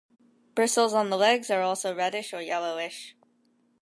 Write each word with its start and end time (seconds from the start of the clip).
Bristles 0.55 0.95
on 0.95 1.11
the 1.11 1.15
legs 1.15 1.51
are 1.51 1.61
also 1.61 1.93
reddish 1.95 2.33
or 2.33 2.41
yellowish. 2.41 3.15